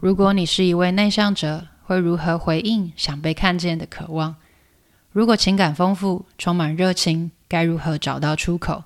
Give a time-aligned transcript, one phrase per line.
[0.00, 4.36] 如果你是一位内向者，会如何回应想被看见的渴望？
[5.12, 8.84] 如果情感丰富，充满热情，该如何找到出口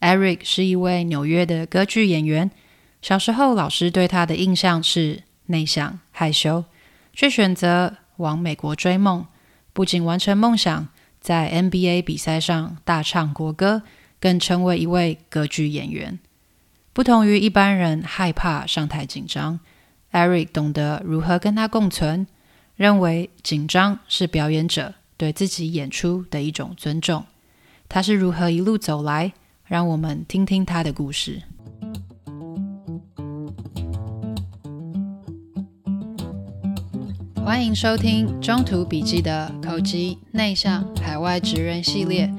[0.00, 2.52] ？Eric 是一位纽约的歌剧演员。
[3.02, 6.64] 小时候，老师对他的印象是内向、害羞，
[7.12, 9.26] 却选择往美国追梦。
[9.72, 10.86] 不仅完成梦想，
[11.20, 13.82] 在 NBA 比赛上大唱国歌，
[14.20, 16.20] 更成为一位歌剧演员。
[16.92, 19.58] 不同于一般人害怕上台紧张
[20.12, 22.26] ，Eric 懂得如何跟他共存，
[22.76, 27.24] 认为紧张是表演者对自己演出的一种尊重。
[27.88, 29.32] 他是如何一路走来？
[29.64, 31.42] 让我们听听他的故事。
[37.44, 42.30] 欢迎收听《中途笔记》的口吃内向海外职人系列。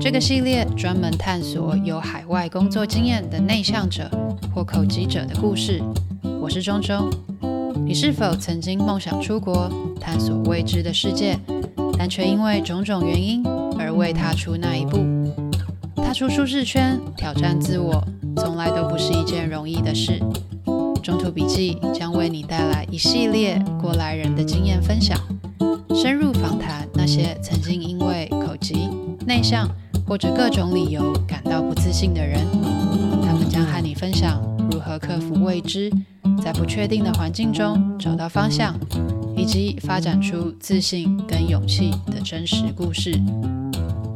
[0.00, 4.10] 这个系列专门探索有海外工作经验的内向者
[4.54, 5.82] 或口吃者的故事。
[6.44, 7.10] 我是中中。
[7.86, 9.66] 你是否曾经梦想出国，
[9.98, 11.38] 探索未知的世界？
[11.98, 13.42] 但却因为种种原因
[13.78, 14.98] 而未踏出那一步。
[15.96, 18.04] 踏出舒适圈，挑战自我，
[18.36, 20.20] 从来都不是一件容易的事。
[21.02, 25.18] 中途笔记将为你带来一系列过来人的经验分享，
[25.94, 28.90] 深入访谈那些曾经因为口疾、
[29.26, 29.66] 内向
[30.06, 32.38] 或者各种理由感到不自信的人。
[33.22, 35.90] 他们将和你分享如何克服未知，
[36.42, 38.74] 在不确定的环境中找到方向。
[39.36, 43.20] 以及发展出自信跟勇气的真实故事。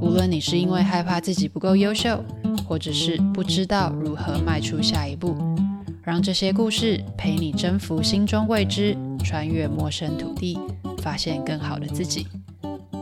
[0.01, 2.25] 无论你是因为害怕自己不够优秀，
[2.67, 5.37] 或者是不知道如何迈出下一步，
[6.05, 10.57] 让这些故事陪你征服心中未知，穿越陌生土地，
[10.99, 12.27] 发现更好的自己。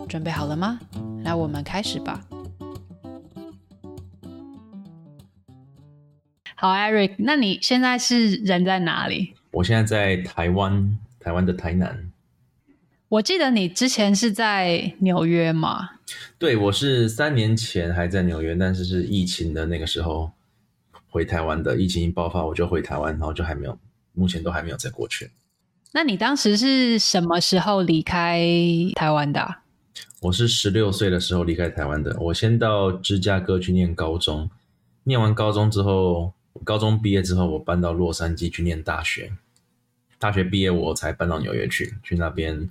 [0.09, 0.81] 准备好了吗？
[1.23, 2.19] 那我们开始吧。
[6.57, 9.35] 好，Eric，那你现在是人在哪里？
[9.53, 10.99] 我现在在台湾。
[11.19, 12.13] 台湾的台南，
[13.09, 15.91] 我记得你之前是在纽约吗？
[16.39, 20.31] 对，我是三年前还在纽约，但是是疫情的那个时候
[21.09, 21.77] 回台湾的。
[21.77, 23.77] 疫情一爆发，我就回台湾，然后就还没有，
[24.13, 25.33] 目前都还没有再过去。
[25.91, 28.41] 那你当时是什么时候离开
[28.95, 29.63] 台湾的啊？
[30.21, 32.17] 我是十六岁的时候离开台湾的。
[32.21, 34.49] 我先到芝加哥去念高中，
[35.03, 36.33] 念完高中之后，
[36.65, 39.33] 高中毕业之后，我搬到洛杉矶去念大学。
[40.19, 42.69] 大学毕业，我才搬到纽约去，去那边，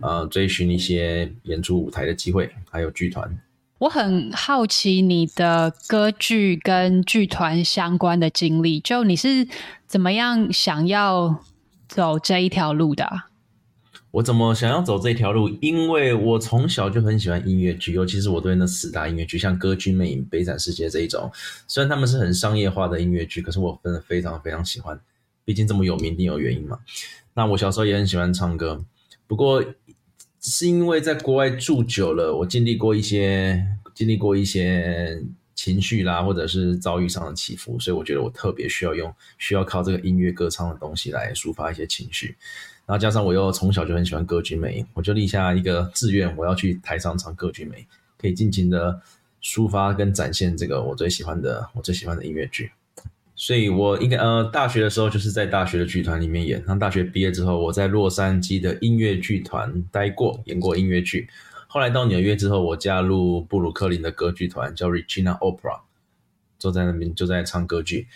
[0.00, 3.38] 呃，追寻一些演出舞台的机会，还有剧团。
[3.78, 9.46] 我很好奇你的歌剧跟剧团相关的经历，就你是
[9.86, 11.42] 怎么样想要
[11.88, 13.29] 走这一条路的？
[14.12, 15.48] 我怎么想要走这条路？
[15.60, 21.30] 因为我从小就很喜欢音乐剧，尤其是我对那四大音乐剧，像《歌剧魅影》《悲惨世界》这一种，
[21.68, 24.98] 虽然他们是很商业化的音乐剧，可是我真的非常非常喜欢。
[25.44, 26.80] 毕竟这么有名，一定有原因嘛。
[27.34, 28.84] 那我小时候也很喜欢唱歌，
[29.28, 29.64] 不过
[30.40, 35.22] 是因为在国外住久了，我经历过一些经历过一些
[35.62, 42.34] 情绪啦，或者是遭遇上的起伏，所以我觉得我特别需要用，需要靠这个音乐歌唱的东西来抒发一些情绪。
[42.86, 48.98] 然后加上我又从小就很喜欢歌剧魅，我就立下一个志愿，我要去台上唱歌剧魅，可以尽情的
[49.42, 52.70] 抒发跟展现这个我最喜欢的我最喜欢的音乐剧。
[53.36, 56.64] 所以，我应该呃，大学的时候就是在大学的剧团里面演。
[56.64, 61.28] 当大学毕业之后，我在洛杉矶的音乐剧团待过，演过音乐剧。
[61.72, 65.82] 后来到纽约之后，我加入布鲁克林的歌剧团，叫 Regina Opera，
[66.58, 68.08] 坐在那边就在唱歌剧。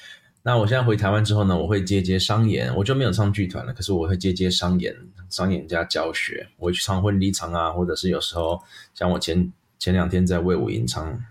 [0.42, 3.72] 那我现在回台湾之后呢，我会接接商演，我就没有唱剧团了。
[3.72, 4.92] 可是我会接接商演，
[5.30, 8.60] 商演加教学，我会去唱婚礼场啊，或者是有时候
[8.92, 11.24] 像我前前两天在卫武营唱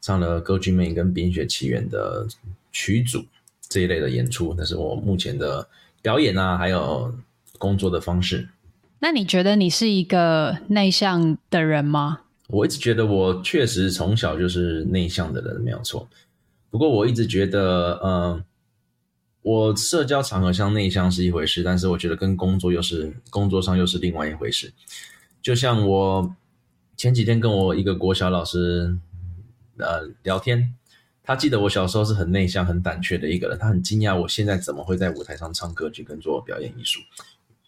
[0.00, 2.26] 唱了歌剧魅影跟《冰雪奇缘》的。
[2.70, 3.24] 曲组
[3.62, 5.66] 这一类的演出，那是我目前的
[6.02, 7.12] 表演啊，还有
[7.58, 8.46] 工作的方式。
[9.00, 12.20] 那你觉得你是一个内向的人吗？
[12.48, 16.08] 我一直觉得我确实从小就是内向的人，没有错。
[16.70, 18.44] 不过我一直觉得，嗯、呃，
[19.42, 24.72] 我社交场合像内向是一回事，但是我觉得跟工作又是工作上又是另外一回事。
[25.40, 26.34] 就像我
[26.96, 28.96] 前几天跟我一个国小老师
[29.78, 30.74] 呃聊天。
[31.22, 37.00] 他记得我小时候是很内向、很胆怯的一个人，他很惊讶我现在怎么会在舞台上唱歌剧跟做表演艺术。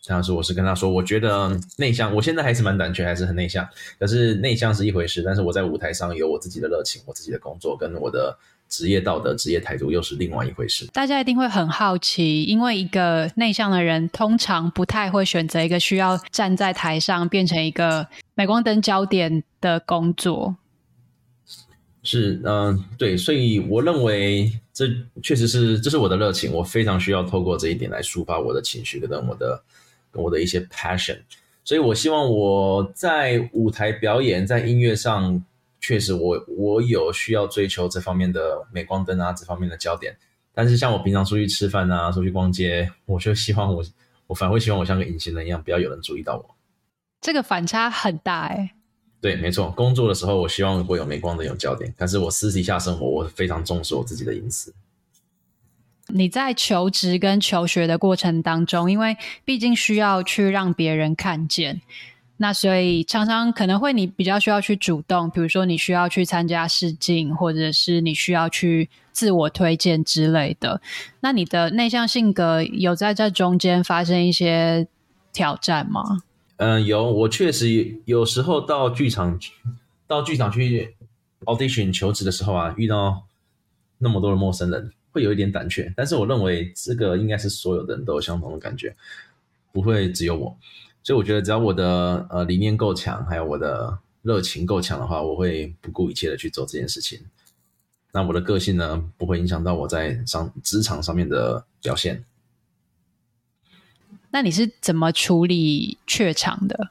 [0.02, 3.68] 这样说，我是跟他说，我觉得内向，我现在还是蛮胆怯，还是很内向。
[3.98, 8.34] 可是内向是一回事，但是我在舞台上有我自己的热情、我自己的工作跟我的
[8.66, 10.86] 职业道德、职业态度又是另外一回事。
[10.92, 20.56] 大家一定会很好奇，因为一个内向的人通常不太会选择一个需要站在台上变成一个镁光灯焦点的工作。
[22.02, 24.86] 是，嗯、呃，对，所以我认为这
[25.22, 29.62] 确实是这是我的热情，我非常需要透过这一点来抒发我的情绪跟我的
[30.10, 31.18] 跟我的一些 passion。
[31.64, 35.44] 所以我希望我在舞台表演，在音乐上，
[35.80, 40.16] 确实我我有需要追求这方面的镁光灯啊，这方面的焦点。
[40.52, 43.84] 但是像我平常出去吃饭啊，出去逛街，我就希望我
[44.26, 46.56] 我反而会希望我像个隐形人一样，不要有人注意到我。
[47.20, 48.70] 这个反差很大哎、欸。
[49.20, 49.70] 对，没错。
[49.72, 54.74] 工作的时候，我希望会有镁光灯有焦点，但是我私底下生活，我非常重视我自己的隐私。
[56.14, 61.80] 你在求职跟求学的过程当中，因为毕竟需要去让别人看见，
[62.38, 70.80] 那所以常常可能会你比较需要去主动，比如说你需要去参加试镜，或者是你需要去自我推荐之类的。
[71.20, 74.86] 那你的内向性格有在这中间发生一些
[75.32, 76.22] 挑战吗？
[76.56, 77.10] 嗯，有。
[77.10, 79.38] 我确实有时候到剧场，
[80.06, 80.94] 到剧场去
[81.44, 83.22] audition 求职的时候啊，遇到
[83.98, 84.92] 那么多的陌生人。
[85.12, 88.94] 会有一点胆怯，但是我认为这个应该是所有的人都有相同的感觉，
[89.72, 90.56] 不会只有我。
[91.02, 97.18] 所以我觉得只要我的呃理念够强，还有我的热情够强的话，我会不顾一切的去做这件事情。
[98.12, 102.24] 那我的个性呢，不会影响到我在上职场上面的表现。
[104.30, 106.90] 那你是怎么处理怯场的？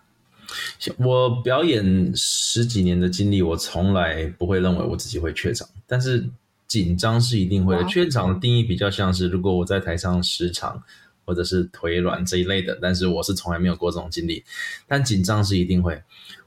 [0.98, 6.30] 我表演十几年的经历，我从来不会认为我自己会怯场，但是。
[6.70, 10.82] 紧张是一定会的，怯场的定义比较像是，如果我在台上失常，
[11.26, 14.44] 或者是腿软这一类的，但是我是从来没有过这种经历。
[14.88, 16.02] 但紧张是一定会，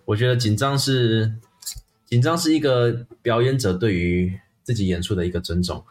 [0.04, 1.34] 我觉得紧张是
[2.06, 4.32] 紧张是一个表演者对于
[4.62, 5.84] 自己演出的一个尊重。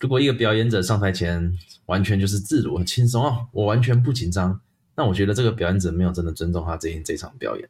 [0.00, 4.60] 如果一个表演者上台前完全就是自如、很轻松哦，我完全不紧张，
[4.96, 7.68] 那我觉得这个表演者没有真的尊重他这这场表演。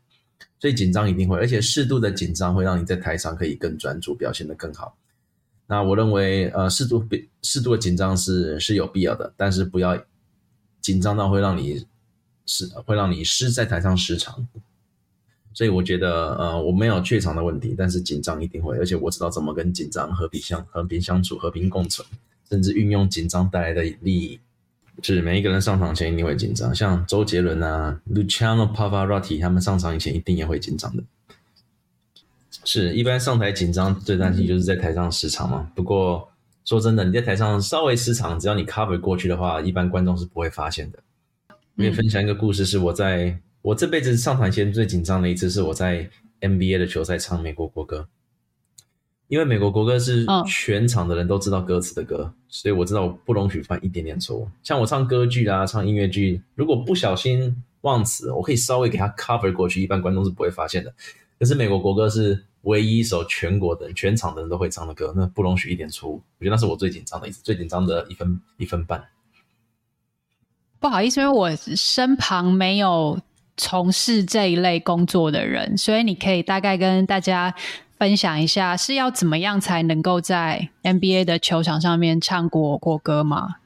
[0.59, 4.97] 所以紧张一定会，而且适度的紧张会让你在台上可以更专注，表现得更好。
[5.73, 9.99] 那我认为，呃，适度比适度的紧张是是有必要的，但是不要
[10.83, 11.87] 紧张到会让你
[12.45, 14.47] 失会让你失在台上失常。
[15.55, 22.07] 所以我觉得，呃，我没有怯场的问题，但是紧张一定会，而且我知道怎么跟紧张和平相和平相处、和平共存，
[22.51, 24.39] 甚至运用紧张带来的利益。
[25.03, 31.03] 是每一个人上场前一定会紧张，像周杰伦啊、Luciano Pavarotti 他们上场以前一定也会紧张的。
[32.65, 35.71] 是一般上台紧张最担心就是在台上失常嘛。
[35.75, 36.29] 不过
[36.65, 40.99] 说真的，你在台上稍微失常，只要你 cover 过去的话，一般观众是不会发现的。
[41.49, 46.09] 我给你分享一个故事，是我在我这辈子上台前最紧张的一次，是我在
[46.41, 48.09] NBA 的球赛唱美国国歌。
[49.29, 54.47] 因为美国国歌是全场的人都知道歌词的歌，所以我知道我不容许犯一点点错误。
[54.63, 60.93] 像我唱歌剧啊，唱音乐剧，如果不小心忘词，我可以稍微给他 cover 过去，一般观众是不会发现的。
[61.43, 62.45] 可是美国国歌是。
[62.63, 66.23] 唯一一首全国的全场的人都会唱的歌，那不容许一点错误。
[66.39, 69.05] 我觉得那是我最紧张的一次，最紧张的一分一分半。
[70.79, 73.19] 不好意思，因为我身旁没有
[73.57, 77.53] 从事这一类工作的人，所以你可以大概跟大家
[77.99, 83.57] 分享一下，是要怎么样才能够在 NBA 的球场上面唱国国歌吗？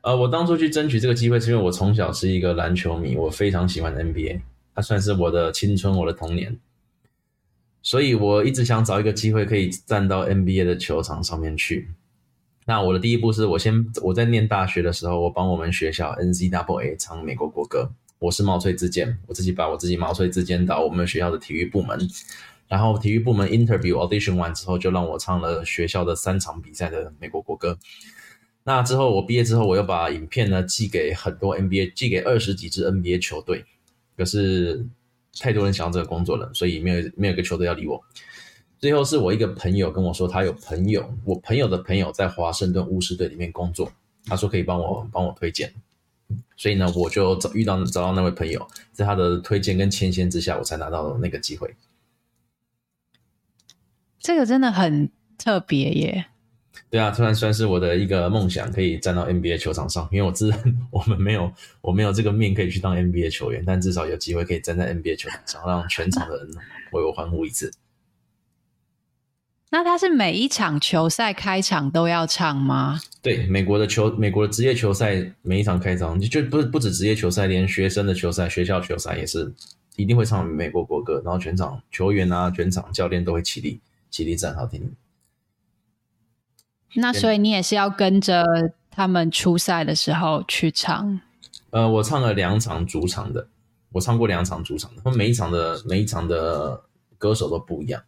[0.00, 4.40] 呃，我当初去争取这个机会，是因为我从小是一个篮球迷，我非常喜欢 NBA，
[4.74, 6.58] 它算是我的青春，我的童年。
[7.88, 11.88] 所以我一直想找一个机会可以站到 NBA 的球场上面去。
[12.66, 17.90] 那我的第一步是我先我在念大学的时候，我帮我们学校 NCAA 唱美国国歌。
[18.18, 21.98] 我是毛遂自荐，我自己把我自己毛遂自荐到我们学校的体育部门。
[22.68, 27.78] 然后体育部门 interview audition 完之后，就让我唱了学校的三场比赛的美国国歌。
[28.64, 33.64] 那之后我毕业之后，我又把影片呢寄给很多 NBA，寄给二十几支 NBA 球队，
[34.14, 34.84] 可是。
[35.40, 38.02] 太多人想要这个工作了，所以没有没有一个球队要理我。
[38.78, 43.90] 最后是我一个朋友跟我说，他有朋友，我朋友的朋友在华盛顿巫师队里面工作，
[44.26, 45.72] 他说可以帮我帮我推荐。
[46.56, 51.74] 所以呢，我就找遇到找到那位朋友，在他的推荐跟牵线之下，我才拿到那个机会。
[54.20, 56.26] 这个真的很特别耶。
[56.90, 60.08] 对啊，突然算是我的一个梦想，可以站到 NBA 球场上。
[60.10, 60.56] 因为我知道
[60.90, 61.52] 我们没有，
[61.82, 66.48] 我没有这个命可以去当 NBA 球员，但至少有机会可以站在 NBA 球场上，让全场的人
[66.92, 67.70] 为我欢呼一次。
[69.70, 72.98] 那他是每一场球赛开场都要唱吗？
[73.20, 79.52] 对，美国的球，美国的职业球赛每一场开场就不不止职业球赛，连学生的球赛、学校球赛也是
[79.96, 83.78] 一定会唱美国国歌，然后全场球员啊、全场教练都会起立
[84.10, 84.90] 起立站好听。
[86.94, 88.44] 那所以你也是要跟着
[88.90, 91.20] 他们初赛的时候去唱？
[91.70, 93.46] 呃，我唱了两场主场的，
[93.92, 96.82] 我唱过两场主场的，他们每一场的每一场的
[97.18, 98.02] 歌手都不一样，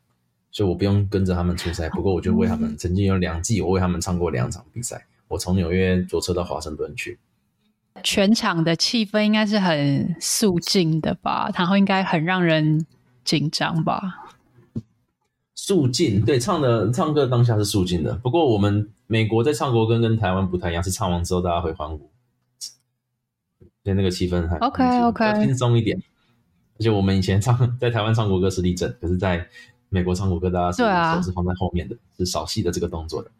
[0.51, 1.89] 所以我不用跟着他们出赛。
[1.91, 5.07] 不过我就为他们，曾经有两季，我为他们唱过两场比赛。
[5.29, 7.19] 我从纽约坐车到华盛顿去，
[8.03, 11.51] 全场的气氛应该是很肃静的吧？
[11.55, 12.85] 然后应该很让人
[13.23, 14.01] 紧张吧？
[15.63, 18.15] 肃静，对，唱的唱歌当下是肃静的。
[18.15, 22.11] 不过我们美国在唱国歌跟台湾不太一样，是唱完之后大家会欢呼，
[23.85, 26.03] 对，那个气氛还 OK OK，轻松一点。
[26.79, 29.47] 而且我们以前唱在台湾唱国歌是立正，可是在
[29.91, 30.79] 美国唱国歌大家是
[31.19, 33.31] 手是放在后面的，啊、是少戏的这个动作的。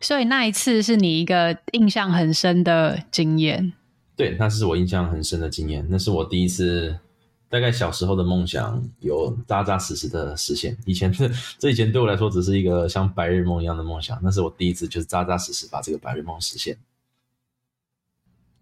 [0.00, 3.74] 所以那一次是你一个印象很深的经验。
[4.16, 6.98] 对，那是我印象很深的经验，那是我第一次。
[7.52, 10.74] 大概小时候的梦想有扎扎实实的实现。
[10.86, 16.78] 以前这这以前对我来说只是一个像白日梦一样的梦想，那是我第一次就是扎扎实实把这个白日梦实现。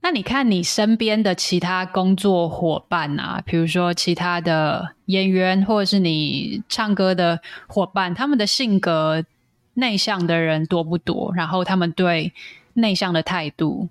[0.01, 9.25] 那你看你身边的其他工作伙伴啊，比如说其他的演员，或者是你唱歌的伙伴，他们的性格
[9.75, 11.33] 内向的人多不多？
[11.37, 12.33] 然后他们对
[12.73, 13.89] 内向的态度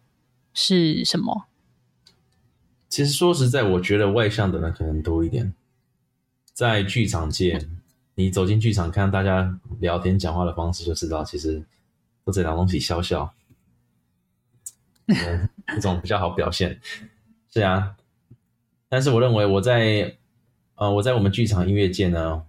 [0.54, 1.46] 是什么？
[2.90, 5.54] 其实说实在，我觉得外向的人可能多一点。
[6.54, 7.66] 在剧场界，
[8.16, 11.64] 你走进剧场看大家聊天讲话的方式，就知道其实
[12.26, 13.32] 都这两东西笑笑，
[15.06, 16.82] 嗯，这种比较好表现。
[17.54, 17.96] 是啊，
[18.90, 20.18] 但是我认为我在
[20.76, 22.44] 呃我在我们剧场音乐界呢，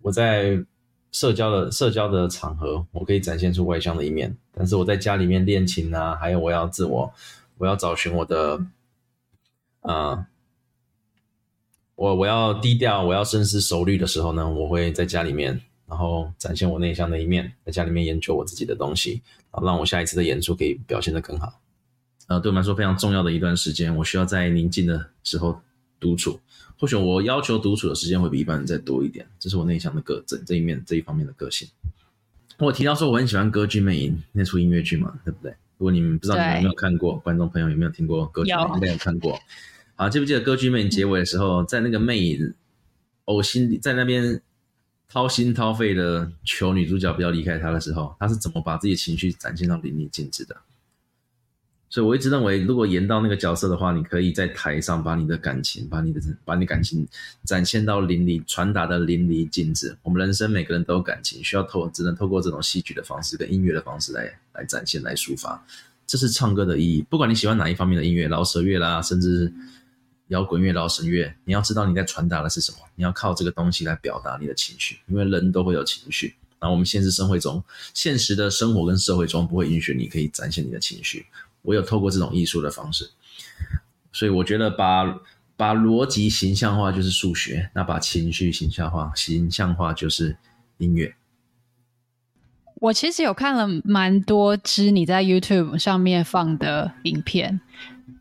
[0.00, 0.64] 我在
[1.10, 4.34] 社交的社交的场合，我可以展现出外向的一面。
[4.54, 7.12] 但是我在家里面练琴啊，还有我要自我，
[7.58, 8.64] 我要找寻我的。
[9.82, 10.24] 啊，uh,
[11.94, 21.60] 我我要低调，我要深思熟虑的时候呢，我会在家里面，然后展现我内向的一面，在家里面研究我自己的东西，啊，让我下一次的演出可以表现得更好。
[22.28, 25.60] 呃，对我们来说非常重要的一段时间，我需要在宁静的时候
[26.00, 26.40] 独处。
[26.78, 31.68] 或许我要求独处的时间会比一般人再多一点，这是我内向的个这这一面这一方面的个性。
[32.58, 35.52] 我提到说我很喜欢《歌剧魅影》那出音乐剧嘛，对不对？
[35.78, 38.68] 如果你们不知道你们有没有看过，观众朋友有没有听过《歌剧魅影》？
[38.74, 39.38] 应该有看过。
[40.02, 42.52] 好，记不记得歌剧魅影结尾的时候，在那个魅影
[43.26, 44.42] 呕心在那边
[45.08, 50.56] 掏心掏肺的求女主角不要离开他的时候，他是怎么把自己的情绪展现到淋漓尽致的？
[51.88, 57.06] 所以我一直认为，如果演到那个角色的话，你可以在台上把你的感情，把你的把你感情
[57.44, 59.96] 展现到淋漓，传达的淋漓尽致。
[60.02, 65.64] 我们人生每个人都有感情，需要透只能透过这种戏剧的方式跟音乐的方式来来展现来抒发。
[66.08, 67.02] 这是唱歌的意义。
[67.02, 69.52] 不管你喜欢哪一方面的音乐，饶舌乐啦，甚至。
[70.32, 76.34] 摇滚乐、饶舌乐，你要知道你在传达的是什么，你要靠这个东西来表达你的情绪，因为人都会有情绪。
[76.58, 77.62] 然后我们现实生活中，
[77.92, 81.26] 现实的生活跟社会中不会允许你可以展现你的情绪，
[81.62, 83.10] 唯有透过这种艺术的方式。
[84.10, 85.20] 所以我觉得把
[85.54, 90.38] 把逻辑形象化就是数学，那把情绪形象化形象化就是
[90.78, 91.14] 音乐。
[92.76, 97.60] 我其实有看了蛮多支你在 YouTube 上面放的影片，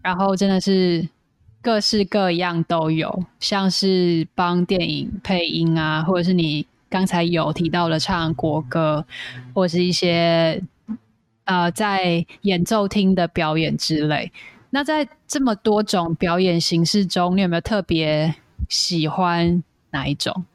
[0.02, 1.08] 然后真的是。
[1.62, 9.06] 各式各样都有，像是帮电影配音啊，或者是你刚才有提到的唱国歌，
[9.54, 10.62] 或是一些
[11.46, 14.32] 呃在演奏厅的表演之类。
[14.72, 18.34] 那在这么多种表演形式中，你有没有特别
[18.68, 20.46] 喜欢哪一种？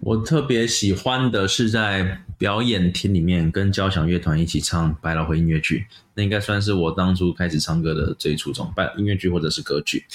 [0.00, 8.72] 我特别喜欢的是在表演厅里面跟交响乐团一起唱百老汇音乐剧，那应该算是我当初开始唱歌的最初衷。
[8.74, 10.06] 百音乐剧或者是歌剧，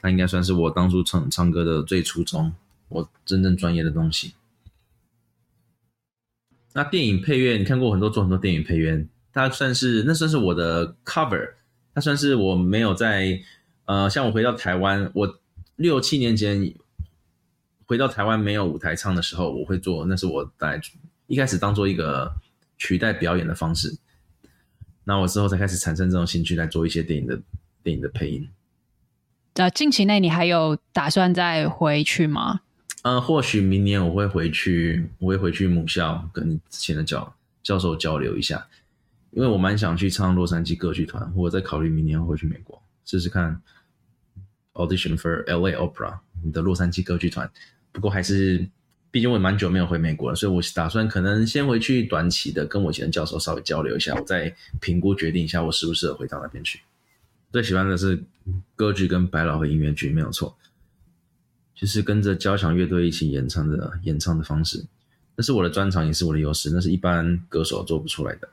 [0.00, 2.54] 那应该算是我当初唱唱歌的最初衷，
[2.88, 4.32] 我真正专业的东西。
[6.72, 11.50] 那电影配乐，你看过很多做很多电影配乐，它算是那算是我的 cover，
[11.94, 13.42] 它算是我没有在
[13.84, 15.38] 呃，像我回到台湾，我
[15.76, 16.74] 六七年前。
[17.86, 20.80] 回到台湾没有舞台唱的时候，我会做，那是我在
[21.26, 22.34] 一开始当做一个
[22.76, 23.96] 取代表演的方式。
[25.04, 27.40] 那我之后才开始产生这种兴趣，来做一些电影的
[27.82, 28.48] 电影的配音。
[29.54, 32.60] 呃，近期内你还有打算再回去吗？
[33.02, 38.66] 嗯，或许明年我会回去，我会回去母校跟之前的教教授交流一下，
[39.30, 43.60] 因为我蛮想去唱洛杉矶歌剧团，我在考虑明年会回去美国试试看
[44.72, 47.50] audition for LA Opera 你的洛杉矶歌剧团。
[47.92, 48.66] 不过还是，
[49.14, 56.80] 毕竟我也蛮久没有回美国了，所以我打算可能先回去短期的跟我前教授稍微交流一下，我再评估决定一下我适不适合回到那边去。
[57.52, 58.24] 最喜欢的是
[58.74, 60.56] 歌剧跟百老汇音乐剧，没有错，
[61.76, 64.84] 就是跟着交响乐队一起演唱的演唱的方式，
[65.36, 68.48] 那是我的专长，也是我的优势，那是一般歌手做不出来的。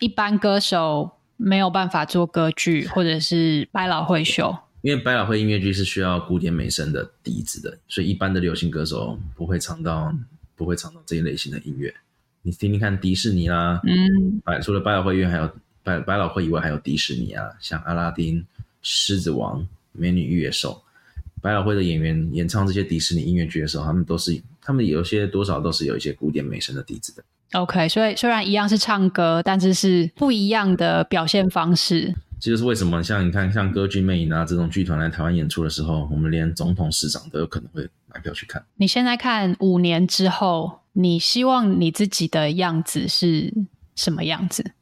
[0.00, 4.58] 一般歌手没有办法做歌剧或者是百老汇秀。
[4.82, 10.14] 因为百老汇音乐剧是需要古典美声的底子的，所以一般的流行歌手不会唱到
[10.56, 11.94] 不会唱到这一类型的音乐。
[12.42, 15.50] 你听听看迪士尼啦，嗯，百除了百老汇乐，还有
[15.82, 18.44] 百百老汇以外，还有迪士尼啊，像阿拉丁、
[18.80, 20.82] 狮子王、美女与野兽。
[21.42, 27.22] 百老汇的演员演唱这些迪士尼音乐剧的时候，他们都是他们有些多少都是有一些古典美声的底子的。
[27.52, 32.14] OK，所以虽然一样是唱歌，但是是不一样的表现方式。
[32.40, 38.64] 这就是为什么像你看，像歌剧魅影啊这种剧团来台湾演出的时候，我们连总统、市长都有可能会买票去看。
[38.76, 43.52] 你现在看五年之后，你希望你自己的样子是
[43.94, 44.72] 什么样子？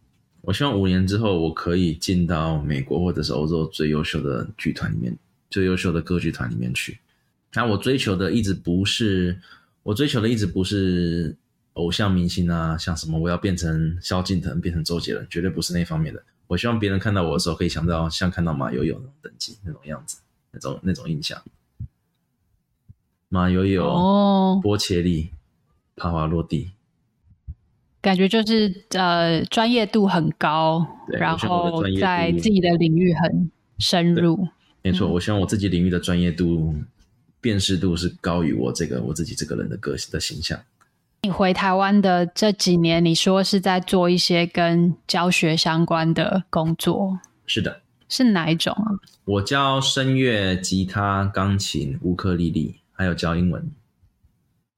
[0.42, 5.14] 我希望五年之后，我可以进到美国或者是欧洲最优秀的剧团里面，
[5.50, 6.98] 最优秀的歌剧团里面去。
[7.54, 9.36] 那我追求的一直不是，
[9.82, 11.36] 我追求的一直不是
[11.72, 16.22] 偶像明星啊，像什么我要变成萧敬腾，变成周杰伦，绝对不是那方面的。
[16.48, 20.18] 我希望别人看到我的时候，可以想到像看到马友友那种等级、那种样子、
[20.50, 21.40] 那种那种印象。
[23.28, 25.30] 马友友、哦，波切利、
[25.94, 26.70] 帕瓦罗蒂，
[28.00, 34.48] 感觉就是呃专业度很高，然后在自己的领域很深入。
[34.82, 36.74] 没错，我希望我自己领域的专业度、
[37.42, 40.58] 辨识度是高于我这个我自己这个人的个性的形象。
[41.28, 47.18] 你回台湾的这几年，你说是在做一些跟教学相关的工作？
[47.46, 48.96] 是的，是哪一种啊？
[49.26, 53.70] 我教声乐、吉他、钢琴、乌克丽丽，还有教英文，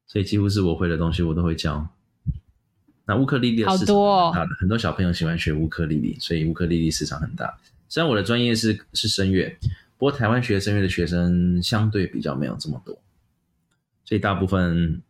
[0.08, 1.86] 所以几乎是我会的东西，我都会教。
[3.04, 7.56] 那乌克丽丽的市场很大的，很多小朋友喜欢学乌克丽丽，所以乌克丽丽市场很大。
[7.88, 9.56] 虽然我的专业是是声乐，
[9.96, 12.98] 不过台湾学声乐的学生相对比较没有这么多，
[14.04, 15.00] 所以大部分。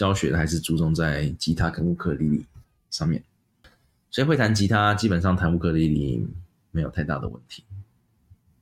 [0.00, 2.46] 教学的还是注重在吉他跟乌克丽丽
[2.90, 3.22] 上面，
[4.10, 6.26] 所以会弹吉他，基本上弹乌克丽丽
[6.70, 7.62] 没有太大的问题，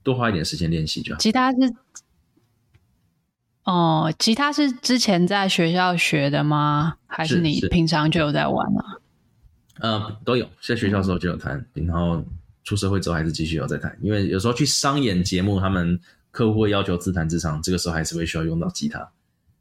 [0.03, 1.19] 多花一点时间练习就好。
[1.21, 1.73] 吉他是，
[3.63, 6.97] 哦，吉他是之前在学校学的吗？
[7.07, 8.99] 还是你平常就有在玩啊？
[9.79, 12.21] 呃，都有，在学校的时候就有弹，然后
[12.65, 16.01] 出社会之后还是继续有在弹，因为有时候去商演节目，他们
[16.33, 19.09] 客户会要求自弹自唱，这个时候还是会需要用到吉他。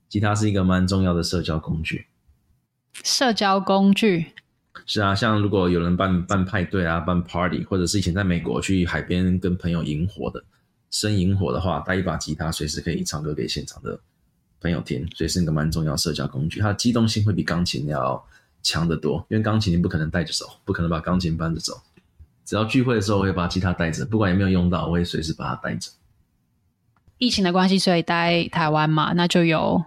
[0.10, 2.08] 吉他是一个蛮重要的社交工具。
[3.04, 4.34] 社交工具
[4.86, 10.43] 是啊，像如果有人办办派对啊、办 party，或者是以前在美国去海边跟朋友营火的，
[10.89, 14.00] 生营火的话，带一把吉他，随时可以唱歌给现场的
[14.62, 16.60] 朋友听，所以是一个蛮重要的社交工具。
[16.60, 18.24] 它的机动性会比钢琴要
[18.63, 21.80] 强得多，因为钢琴你不可能带着走，不可能把钢琴搬着走。
[22.46, 25.91] 只要聚会的时候，我会把吉他带着，不管有没有用到，我会随时把它带着。
[27.17, 29.84] 疫情的关系，所以待台湾嘛，那就有。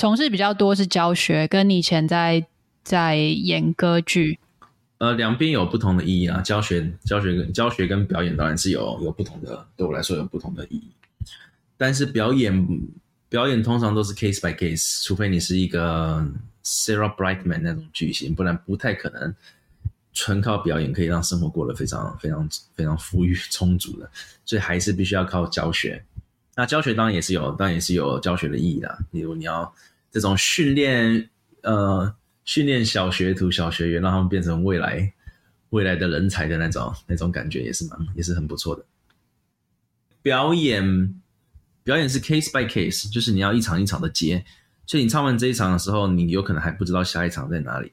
[0.00, 2.46] 从事比较多是教学，跟你以前在
[2.82, 4.40] 在演歌剧，
[4.96, 6.40] 呃，两边有不同的意义啊。
[6.40, 10.90] 教学、教学跟教学跟表演当然是有有不同的，对我来说有不同的意义。
[11.76, 12.66] 但是表演
[13.28, 16.26] 表演通常都是 case by case，除非你是一个
[16.64, 19.34] Sarah Brightman 那种巨星，不然不太可能
[20.14, 24.10] 纯靠表演可以让生活过得非常非常非常富裕充足的，
[24.46, 26.02] 所以还是必须要靠教学。
[26.56, 28.98] 那教学当然也是有，当然也是有教学的意义的。
[29.12, 29.72] 例如你要
[30.10, 31.30] 这种训练，
[31.62, 35.12] 呃，训练小学徒、小学员，让他们变成未来
[35.70, 38.84] 未来的人才的那种那种感觉，也是蛮也是很不错的。
[40.20, 41.20] 表演
[41.82, 44.44] 表演是 case by case，就是你要一场一场的接，
[44.86, 47.92] 所以你唱完这一场的时候，你有可能还不知道下一场在哪里。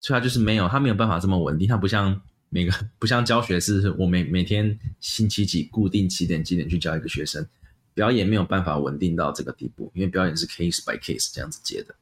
[0.00, 2.22] 所以它就是没有，它没有办法这么稳定，它不像。
[2.50, 7.46] 每个不像教学，是我每每天星期几固定几点几点去教一个学生，
[7.94, 11.94] 表演没有办法稳定到这个地步，因为表演是 case by case 这样子接的。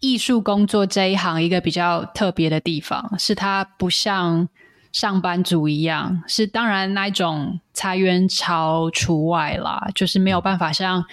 [0.00, 4.48] 艺术工作这一行一个比较特别的地方是，它不像
[4.92, 11.04] 上班族一样，是当然那一种裁员潮除外啦，就是没有办法像。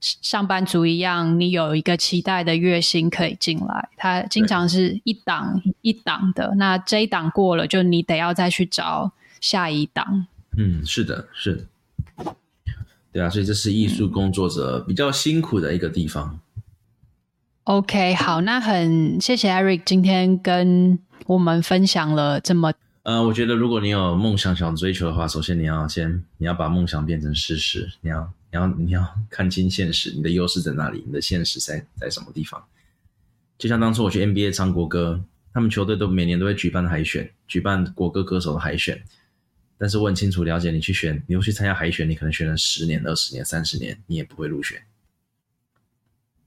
[0.00, 6.54] 上班族一样，你有一个期待的月薪可以进来，它经常是一档一档的。
[6.56, 10.26] 那这一档过了，就你得要再去找下一档。
[10.56, 11.54] 嗯，是的，是
[12.16, 12.34] 的，
[13.12, 16.30] 对啊，所以这是艺术工作者比较辛苦的一个地方。
[16.32, 16.62] 嗯。
[17.64, 22.72] OK，好，那很谢谢 Eric 今天跟我们分享了这么。
[23.02, 28.32] 呃，我觉得如果你有梦想想追求的话，首先你要先你要把梦想变成事实，你要。
[28.52, 31.02] 你要你要 看清现实，你的优势在哪里？
[31.06, 32.62] 你的现实在在什么地方？
[33.58, 39.02] 就像当初我去 NBA 唱国歌，他们球队都每年都会举办海选，举办国歌歌手的海选。
[39.76, 44.82] 但是我很清楚了解，你去选，你又去参加海选，你可能选了十年、二十年、三十年，你也不会入选。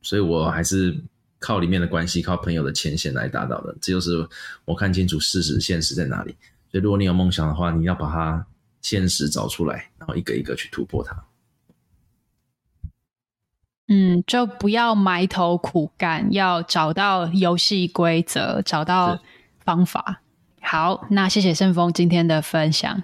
[0.01, 0.95] 所以我还是
[1.39, 3.75] 靠里面的关系，靠朋友的牵线来达到的。
[3.81, 4.27] 这就是
[4.65, 6.35] 我看清楚事实、现实在哪里。
[6.71, 8.45] 所以如果你有梦想的话，你要把它
[8.81, 11.15] 现实找出来，然后一个一个去突破它。
[13.87, 19.19] 嗯，就不要埋头苦干，要找到游戏规则，找到
[19.63, 20.21] 方法。
[20.61, 23.03] 好，那谢谢盛峰今天的分享。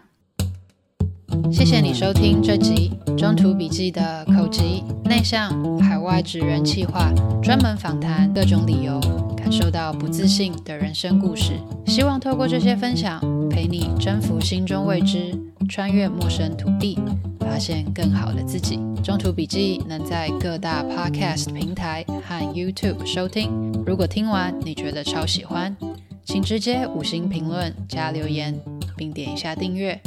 [1.52, 4.64] 谢谢你收听这集中途笔记的口吃
[5.06, 7.12] 内向海外职人企划，
[7.44, 9.00] 专门访谈各种理由
[9.38, 11.54] 感受到不自信的人生故事。
[11.86, 15.38] 希望透过这些分享，陪你征服心中未知，
[15.68, 17.29] 穿越陌生土地，发
[17.60, 18.80] 现更好的自己。
[19.04, 23.52] 中途笔记能在各大 Podcast 平台和 YouTube 收听。
[23.86, 25.76] 如果听完你觉得超喜欢，
[26.24, 28.60] 请直接五星评论加留言，
[28.96, 30.00] 并点一下订阅。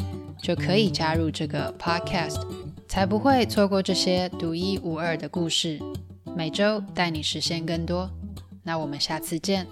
[0.43, 2.41] 就可以加入这个 podcast，
[2.88, 5.81] 才不会错过这些独一无二的故事。
[6.37, 8.11] 每周带你实现更多，
[8.65, 9.69] 那我们下次见。